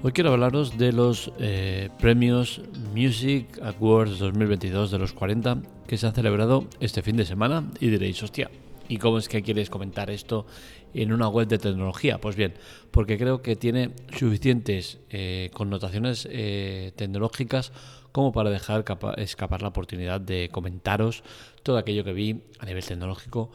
[0.00, 2.60] Hoy quiero hablaros de los eh, premios
[2.94, 5.58] Music Awards 2022 de los 40
[5.88, 8.48] que se han celebrado este fin de semana y diréis, hostia,
[8.88, 10.46] ¿y cómo es que quieres comentar esto
[10.94, 12.20] en una web de tecnología?
[12.20, 12.54] Pues bien,
[12.92, 17.72] porque creo que tiene suficientes eh, connotaciones eh, tecnológicas
[18.12, 18.84] como para dejar
[19.16, 21.24] escapar la oportunidad de comentaros
[21.64, 23.50] todo aquello que vi a nivel tecnológico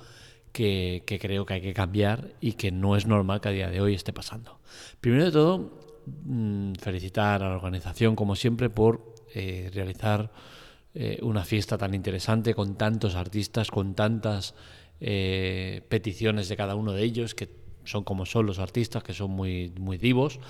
[0.52, 3.70] que, que, creo que hay que cambiar y que no es normal que a día
[3.70, 4.60] de hoy esté pasando.
[5.00, 10.32] Primero de todo, Mm, felicitar a la organización, como siempre, por eh, realizar
[10.94, 14.54] eh, una fiesta tan interesante con tantos artistas, con tantas
[15.00, 17.50] eh, peticiones de cada uno de ellos, que
[17.86, 20.42] son como son los artistas, que son muy, muy divos,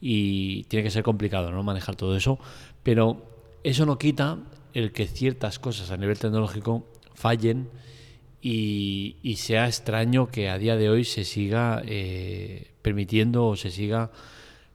[0.00, 1.62] y tiene que ser complicado ¿no?
[1.62, 2.38] manejar todo eso,
[2.82, 4.38] pero eso no quita
[4.72, 7.68] el que ciertas cosas a nivel tecnológico fallen
[8.40, 11.82] y, y sea extraño que a día de hoy se siga
[12.82, 14.10] permitiendo o se siga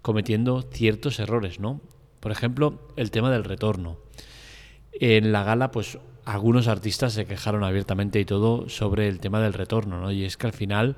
[0.02, 1.82] cometiendo ciertos errores, ¿no?
[2.20, 3.98] Por ejemplo, el tema del retorno.
[4.94, 9.54] En la gala, pues algunos artistas se quejaron abiertamente y todo sobre el tema del
[9.54, 10.12] retorno, ¿no?
[10.12, 10.98] Y es que al final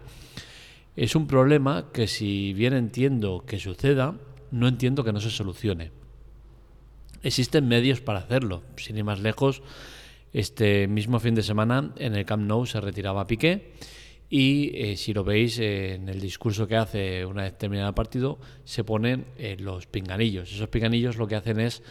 [0.95, 4.15] es un problema que si bien entiendo que suceda,
[4.51, 5.91] no entiendo que no se solucione.
[7.23, 8.63] Existen medios para hacerlo.
[8.77, 9.61] Sin ir más lejos,
[10.33, 13.73] este mismo fin de semana en el Camp Nou se retiraba Piqué
[14.33, 17.93] y eh, si lo veis eh, en el discurso que hace una vez terminado el
[17.93, 20.53] partido, se ponen eh, los pinganillos.
[20.53, 21.83] Esos pinganillos lo que hacen es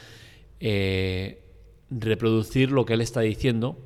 [1.91, 3.79] reproducir lo que él está diciendo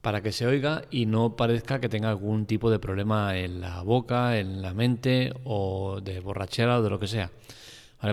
[0.00, 3.82] para que se oiga y no parezca que tenga algún tipo de problema en la
[3.82, 7.30] boca, en la mente o de borrachera o de lo que sea.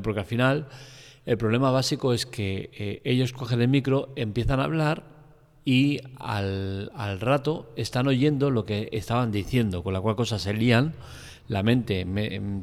[0.04, 0.68] Porque al final
[1.26, 5.17] el problema básico es que ellos cogen el micro, empiezan a hablar
[5.68, 10.94] y al, rato están oyendo lo que estaban diciendo, con la cual cosa se lían,
[11.50, 12.08] la mente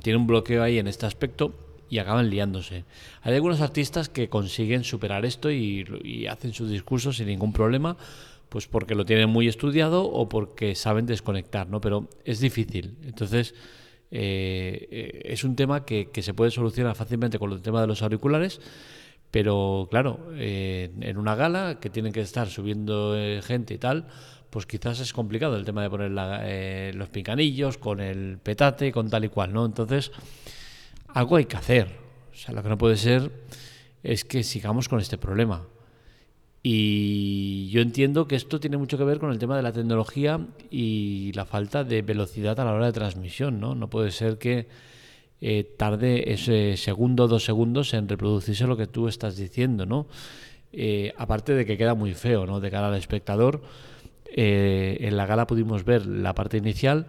[0.03, 1.53] tiene un bloqueo ahí en este aspecto
[1.91, 2.87] y acaban liándose.
[3.21, 7.99] Hay algunos artistas que consiguen superar esto y, hacen sus discursos sin ningún problema,
[8.49, 11.83] pues porque lo tienen muy estudiado o porque saben desconectar, ¿no?
[11.83, 12.97] Pero es difícil.
[13.05, 13.55] Entonces,
[14.13, 18.01] eh, eh, es un tema que se puede solucionar fácilmente con el tema de los
[18.01, 18.63] auriculares
[19.35, 24.07] pero claro, eh, en una gala que tienen que estar subiendo eh, gente y tal,
[24.49, 26.13] pues quizás es complicado el tema de poner
[26.45, 29.67] eh, los picanillos con el petate, con tal y cual, ¿no?
[29.67, 30.13] Entonces,
[31.09, 31.89] algo hay que hacer.
[32.33, 33.33] O sea, lo que no puede ser
[34.05, 35.67] es que sigamos con este problema.
[36.63, 40.47] Y yo entiendo que esto tiene mucho que ver con el tema de la tecnología
[40.71, 43.75] y la falta de velocidad a la hora de transmisión, ¿no?
[43.75, 44.69] No puede ser que
[45.47, 50.07] eh, tarde ese segundo, dos segundos en reproducirse lo que tú estás diciendo, ¿no?
[50.73, 52.61] Eh, aparte de que queda muy feo, ¿no?
[52.61, 53.61] De cara al espectador.
[54.25, 57.09] Eh, en la gala pudimos ver la parte inicial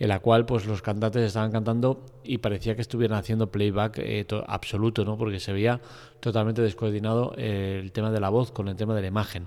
[0.00, 4.00] en la cual pues los cantantes estaban cantando y parecía que estuvieran haciendo playback
[4.48, 5.16] absoluto, ¿no?
[5.16, 5.80] Porque se veía
[6.18, 9.46] totalmente descoordinado el tema de la voz con el tema de la imagen.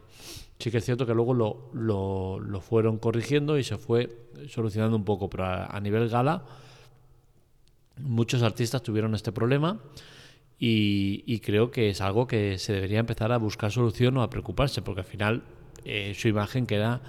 [0.60, 4.10] Sí que es cierto que luego lo, lo, lo fueron corrigiendo y se fue
[4.48, 6.46] solucionando un poco, pero a nivel gala
[8.02, 9.80] Muchos artistas tuvieron este problema
[10.62, 14.82] y, creo que es algo que se debería empezar a buscar solución o a preocuparse,
[14.82, 15.44] porque al final
[15.86, 17.02] eh, su imagen queda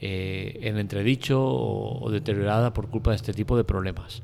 [0.00, 4.22] eh, en entredicho o, deteriorada por culpa de este tipo de problemas.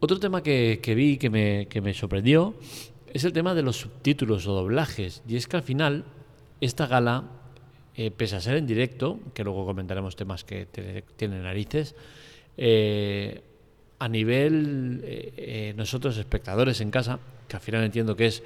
[0.00, 2.54] Otro tema que, vi que me, que me sorprendió
[3.14, 5.22] es el tema de los subtítulos o doblajes.
[5.26, 6.04] Y es que al final
[6.60, 7.24] esta gala,
[7.94, 10.66] eh, pese a ser en directo, que luego comentaremos temas que
[11.16, 11.94] tienen narices,
[13.98, 17.18] a nivel eh, eh, nosotros espectadores en casa,
[17.48, 18.42] que al final entiendo que es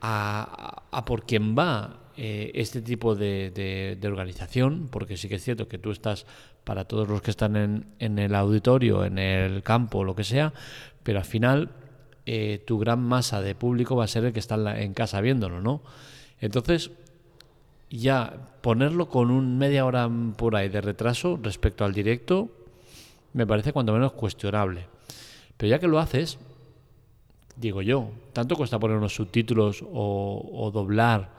[0.00, 5.78] a, por quien va eh, este tipo de, organización, porque sí que es cierto que
[5.78, 6.26] tú estás
[6.64, 10.52] para todos los que están en, en el auditorio, en el campo, lo que sea,
[11.02, 11.70] pero al final
[12.66, 15.62] tu gran masa de público va a ser el que está en, en casa viéndolo,
[15.62, 15.80] ¿no?
[16.42, 16.90] Entonces,
[17.88, 22.50] ya ponerlo con un media hora por ahí de retraso respecto al directo,
[23.32, 24.86] me parece cuanto menos cuestionable.
[25.56, 26.38] Pero ya que lo haces,
[27.56, 31.36] digo yo, tanto cuesta poner unos subtítulos o, doblar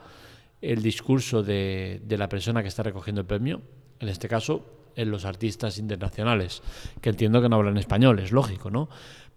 [0.60, 3.62] el discurso de, la persona que está recogiendo el premio,
[3.98, 4.64] en este caso
[4.96, 6.62] en los artistas internacionales,
[7.00, 8.88] que entiendo que no hablan español, es lógico, ¿no?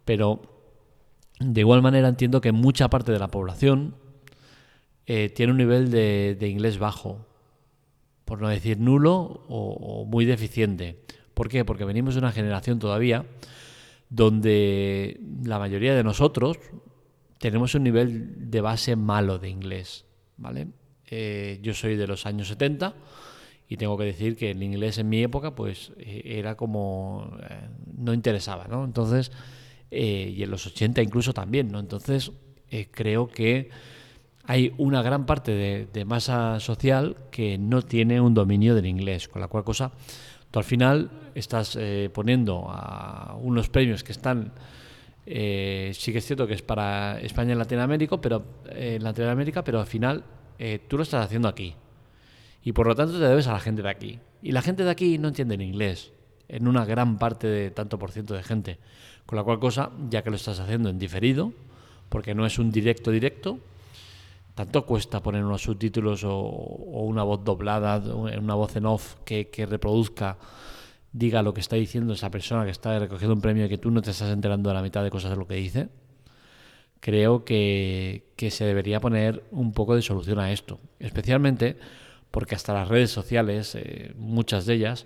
[0.03, 0.41] Pero
[1.39, 3.95] de igual manera entiendo que mucha parte de la población
[5.05, 7.25] eh, tiene un nivel de, inglés bajo,
[8.25, 11.03] por no decir nulo o muy deficiente.
[11.33, 11.65] ¿Por qué?
[11.65, 13.25] Porque venimos de una generación todavía
[14.09, 16.57] donde la mayoría de nosotros
[17.39, 20.05] tenemos un nivel de base malo de inglés,
[20.37, 20.67] ¿vale?
[21.07, 22.95] Eh, yo soy de los años 70
[23.67, 27.37] y tengo que decir que el inglés en mi época pues eh, era como...
[27.49, 28.85] Eh, no interesaba, ¿no?
[28.85, 29.31] Entonces
[29.91, 31.79] y en los 80 incluso también, ¿no?
[31.79, 32.31] Entonces,
[32.89, 33.69] creo que
[34.45, 39.41] hay una gran parte de, masa social que no tiene un dominio del inglés, con
[39.41, 39.91] la cual cosa
[40.59, 44.51] al final estás eh, poniendo a unos premios que están,
[45.25, 49.79] eh, sí que es cierto que es para España y Latinoamérica, pero, eh, Latinoamérica, pero
[49.79, 50.23] al final
[50.87, 51.75] tú lo estás haciendo aquí.
[52.63, 54.19] Y por lo tanto te debes a la gente de aquí.
[54.41, 56.13] Y la gente de aquí no entiende el inglés,
[56.47, 58.77] en una gran parte de tanto por ciento de gente.
[59.25, 61.51] Con la cual cosa, ya que lo estás haciendo en diferido,
[62.07, 63.59] porque no es un directo directo,
[64.55, 70.37] tanto cuesta poner unos subtítulos o, una voz doblada, una voz en off que, reproduzca,
[71.11, 73.91] diga lo que está diciendo esa persona que está recogiendo un premio y que tú
[73.91, 75.89] no te estás enterando de la mitad de cosas de lo que dice.
[76.99, 81.75] Creo que, se debería poner un poco de solución a esto, especialmente
[82.31, 85.05] porque hasta las redes sociales, eh, muchas de ellas,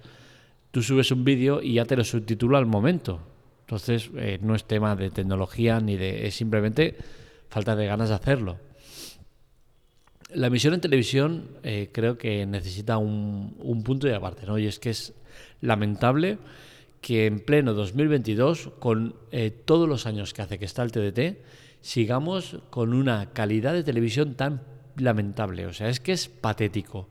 [0.71, 3.19] tú subes un vídeo y ya te lo subtitula al momento.
[3.61, 6.25] Entonces, eh, no es tema de tecnología ni de.
[6.25, 6.95] es simplemente
[7.49, 8.66] falta de ganas de hacerlo.
[10.37, 14.59] La emisión en televisión eh, creo que necesita un, punto de aparte, ¿no?
[14.59, 15.15] Y es que es
[15.61, 16.37] lamentable
[17.01, 21.39] que en pleno 2022, con eh, todos los años que hace que está el TDT,
[21.81, 24.61] sigamos con una calidad de televisión tan
[24.97, 25.65] lamentable.
[25.65, 27.09] O sea, es que es patético.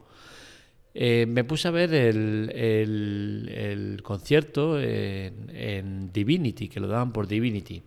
[0.94, 7.82] Eh, me puse a ver el, concierto en, en, Divinity, que lo daban por Divinity.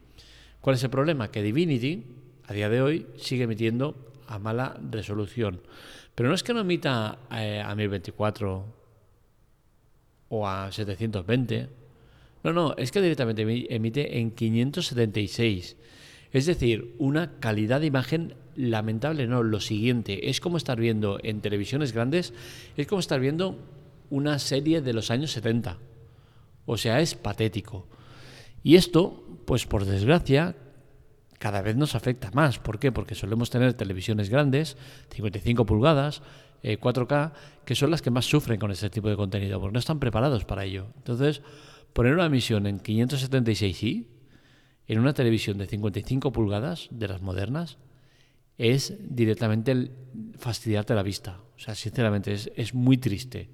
[0.59, 1.31] ¿Cuál es el problema?
[1.31, 2.03] Que Divinity,
[2.45, 5.61] a día de hoy, sigue emitiendo a mala resolución.
[6.15, 8.65] Pero no es que no emita eh, a 1024
[10.29, 11.69] o a 720.
[12.43, 13.41] No, no, es que directamente
[13.73, 15.75] emite en 576.
[16.31, 19.27] Es decir, una calidad de imagen lamentable.
[19.27, 22.33] No, lo siguiente, es como estar viendo en televisiones grandes,
[22.77, 23.57] es como estar viendo
[24.11, 25.77] una serie de los años 70.
[26.65, 27.87] O sea, es patético.
[28.61, 30.55] Y esto, pues por desgracia,
[31.39, 32.59] cada vez nos afecta más.
[32.59, 32.91] ¿Por qué?
[32.91, 34.77] Porque solemos tener televisiones grandes,
[35.11, 36.21] 55 pulgadas,
[36.61, 37.31] 4K, eh,
[37.65, 40.43] que son las que más sufren con este tipo de contenido, porque no están preparados
[40.43, 40.87] para ello.
[40.97, 41.41] Entonces,
[41.93, 44.05] poner una emisión en 576i,
[44.87, 47.77] en una televisión de 55 pulgadas, de las modernas,
[48.57, 49.91] es directamente
[50.37, 51.39] fastidiarte la vista.
[51.55, 53.49] O sea, sinceramente, es, muy triste.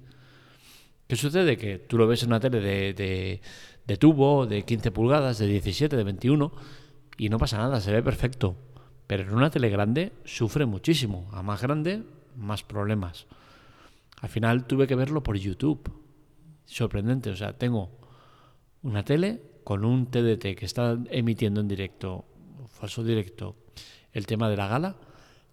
[1.06, 1.56] ¿Qué sucede?
[1.56, 3.40] Que tú lo ves en una tele de,
[3.86, 6.52] de tubo, de 15 pulgadas, de 17, de 21
[7.16, 8.56] y no pasa nada, se ve perfecto.
[9.06, 11.28] Pero en una tele grande sufre muchísimo.
[11.32, 12.02] A más grande,
[12.36, 13.26] más problemas.
[14.20, 15.90] Al final tuve que verlo por YouTube.
[16.64, 17.30] Sorprendente.
[17.30, 17.90] O sea, tengo
[18.82, 22.24] una tele con un TDT que está emitiendo en directo,
[22.68, 23.56] falso directo,
[24.12, 24.96] el tema de la gala.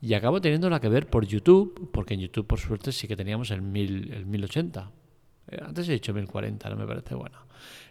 [0.02, 3.52] Y acabo teniéndola que ver por YouTube, porque en YouTube, por suerte, sí que teníamos
[3.52, 4.92] el, mil, el 1080.
[5.50, 7.38] Eh, antes he dicho 1040, no me parece bueno.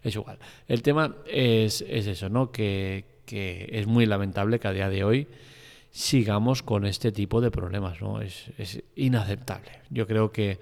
[0.03, 0.39] Es igual.
[0.69, 2.53] El tema es, es eso, ¿no?
[2.53, 5.27] Que, que es muy lamentable que a día de hoy
[5.91, 8.21] sigamos con este tipo de problemas, ¿no?
[8.21, 9.71] Es, inaceptable.
[9.89, 10.61] Yo creo que,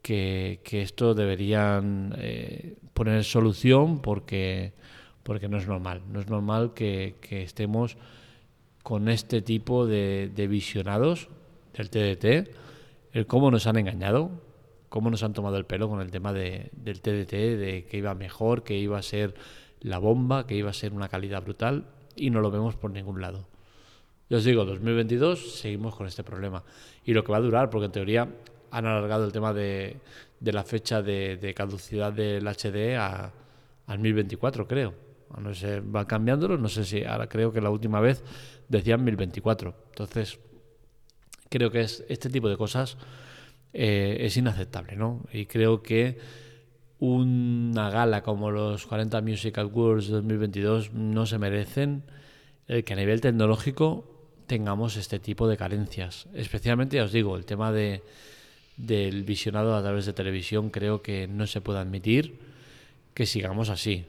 [0.00, 4.72] que, esto deberían eh, poner solución porque,
[5.22, 6.00] porque no es normal.
[6.10, 7.98] No es normal que, estemos
[8.82, 11.28] con este tipo de, visionados
[11.74, 12.48] del TDT,
[13.12, 14.30] el cómo nos han engañado,
[14.88, 18.14] cómo nos han tomado el pelo con el tema de, del TDT, de que iba
[18.14, 19.34] mejor, que iba a ser
[19.82, 23.20] la bomba, que iba a ser una calidad brutal y no lo vemos por ningún
[23.20, 23.48] lado.
[24.30, 26.62] Yo os digo, 2022 seguimos con este problema.
[27.04, 28.28] Y lo que va a durar, porque en teoría
[28.70, 29.96] han alargado el tema de,
[30.40, 33.32] de la fecha de, caducidad del HD a,
[33.86, 34.94] al 1024, creo.
[35.40, 38.22] No sé, van cambiándolo, no sé si ahora creo que la última vez
[38.68, 39.74] decían 1024.
[39.90, 40.38] Entonces,
[41.48, 42.96] creo que es, este tipo de cosas
[43.72, 45.24] eh, es inaceptable, ¿no?
[45.32, 46.18] Y creo que
[47.00, 52.02] una gala como los 40 Music Awards 2022 no se merecen
[52.66, 56.26] el que a nivel tecnológico tengamos este tipo de carencias.
[56.34, 58.02] Especialmente, ya os digo, el tema de,
[58.76, 62.38] del visionado a través de televisión creo que no se puede admitir
[63.14, 64.06] que sigamos así.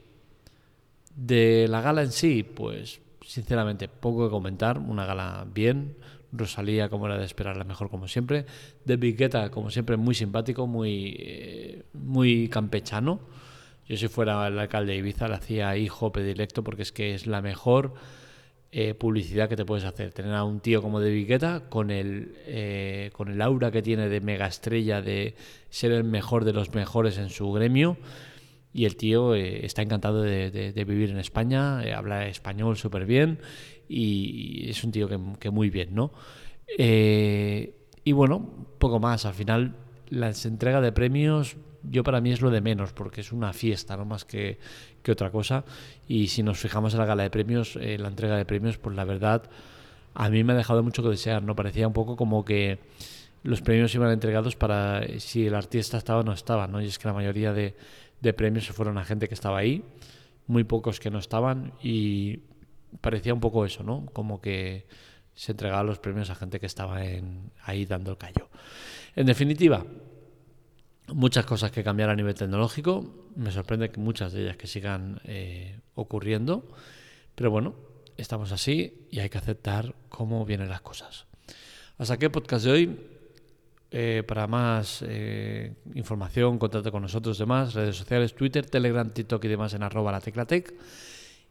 [1.14, 5.96] De la gala en sí, pues sinceramente poco que comentar, una gala bien,
[6.32, 8.46] Rosalía, como era de esperar, la mejor como siempre.
[8.84, 13.20] De Guetta, como siempre, muy simpático, muy, eh, muy campechano.
[13.88, 17.26] Yo si fuera el alcalde de Ibiza le hacía hijo predilecto porque es que es
[17.26, 17.94] la mejor
[18.70, 20.12] eh, publicidad que te puedes hacer.
[20.12, 24.08] Tener a un tío como de Guetta con el, eh, con el aura que tiene
[24.08, 25.34] de mega estrella, de
[25.70, 27.96] ser el mejor de los mejores en su gremio.
[28.72, 33.40] Y el tío está encantado de, vivir en España, habla español súper bien
[33.90, 36.12] y es un tío que, muy bien, ¿no?
[36.78, 39.26] Eh, y bueno, poco más.
[39.26, 39.76] Al final,
[40.08, 43.96] la entrega de premios yo para mí es lo de menos, porque es una fiesta,
[43.96, 44.58] no más que,
[45.02, 45.64] que otra cosa.
[46.06, 48.96] Y si nos fijamos en la gala de premios, eh, la entrega de premios, pues
[48.96, 49.44] la verdad
[50.14, 51.56] a mí me ha dejado mucho que desear, ¿no?
[51.56, 52.78] Parecía un poco como que
[53.42, 56.82] los premios iban entregados para si el artista estaba o no estaba, ¿no?
[56.82, 57.74] Y es que la mayoría de,
[58.20, 59.82] de premios se fueron a gente que estaba ahí,
[60.46, 62.40] muy pocos que no estaban y
[63.00, 64.06] parecía un poco eso, ¿no?
[64.12, 64.86] Como que
[65.34, 68.48] se entregaban los premios a gente que estaba en, ahí dando el callo.
[69.16, 69.84] En definitiva,
[71.08, 73.28] muchas cosas que cambiar a nivel tecnológico.
[73.36, 76.68] Me sorprende que muchas de ellas que sigan eh, ocurriendo.
[77.34, 77.74] Pero bueno,
[78.16, 81.26] estamos así y hay que aceptar cómo vienen las cosas.
[81.98, 83.06] Hasta aquí el podcast de hoy.
[83.92, 89.48] Eh, para más eh, información, contacto con nosotros, demás, redes sociales, Twitter, Telegram, TikTok y
[89.48, 90.72] demás en arroba la teclatec.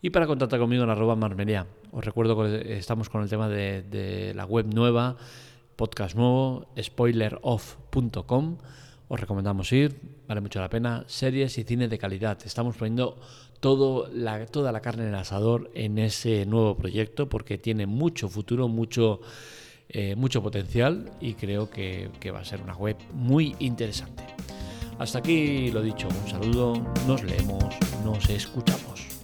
[0.01, 1.68] Y para contactar conmigo en arroba marmería.
[1.91, 5.18] Os recuerdo que estamos con el tema de, la web nueva,
[5.75, 8.58] podcast nuevo, spoileroff.com
[9.12, 11.03] os recomendamos ir, vale mucho la pena.
[11.08, 12.38] Series y cine de calidad.
[12.46, 13.18] Estamos poniendo
[13.60, 18.29] todo la, toda la carne en el asador en ese nuevo proyecto porque tiene mucho
[18.29, 19.20] futuro, mucho,
[19.89, 24.24] eh, mucho potencial y creo que va a ser una web muy interesante.
[25.00, 26.74] Hasta aquí lo dicho, un saludo,
[27.08, 27.74] nos leemos,
[28.06, 29.19] nos escuchamos.